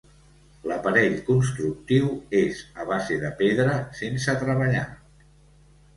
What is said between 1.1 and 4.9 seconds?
constructiu és a base de pedra sense treballar.